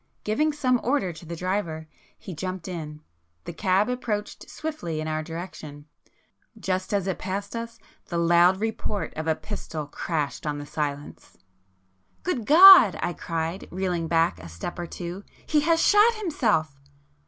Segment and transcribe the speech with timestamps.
[0.23, 3.01] Giving some order to the driver, he jumped in.
[3.43, 7.77] The cab approached swiftly in our direction,—just as it passed us
[8.07, 11.37] the loud report of a pistol crashed on the silence.
[12.23, 16.81] "Good God!" I cried reeling back a step or two—"He has shot himself!"